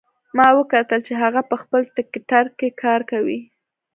[0.37, 2.45] ما وکتل چې هغه په خپل ټکټر
[2.83, 3.39] کار کوي